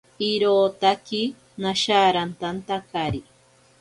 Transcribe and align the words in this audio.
Irotaki 0.29 1.21
nasharantantakari. 1.61 3.21